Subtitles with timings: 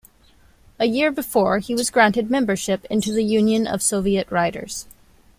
[0.79, 4.87] A year before, he was granted membership into the Union of Soviet Writers.